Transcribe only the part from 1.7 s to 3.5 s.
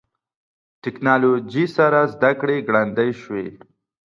سره زدهکړه ګړندۍ شوې.